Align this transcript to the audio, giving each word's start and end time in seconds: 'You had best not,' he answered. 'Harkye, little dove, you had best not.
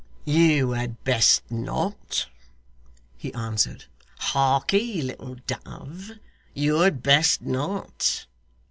'You 0.25 0.71
had 0.71 1.03
best 1.03 1.43
not,' 1.51 2.25
he 3.17 3.31
answered. 3.35 3.85
'Harkye, 4.17 5.03
little 5.03 5.35
dove, 5.45 6.13
you 6.55 6.79
had 6.79 7.03
best 7.03 7.43
not. 7.43 8.25